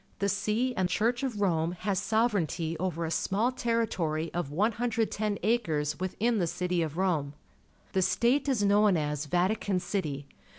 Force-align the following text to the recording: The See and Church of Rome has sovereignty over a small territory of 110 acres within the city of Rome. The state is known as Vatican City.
The 0.17 0.29
See 0.29 0.73
and 0.75 0.89
Church 0.89 1.21
of 1.21 1.41
Rome 1.41 1.73
has 1.81 1.99
sovereignty 1.99 2.75
over 2.79 3.05
a 3.05 3.11
small 3.11 3.51
territory 3.51 4.31
of 4.33 4.49
110 4.49 5.37
acres 5.43 5.99
within 5.99 6.39
the 6.39 6.47
city 6.47 6.81
of 6.81 6.97
Rome. 6.97 7.33
The 7.93 8.01
state 8.01 8.49
is 8.49 8.63
known 8.63 8.97
as 8.97 9.27
Vatican 9.27 9.79
City. 9.79 10.25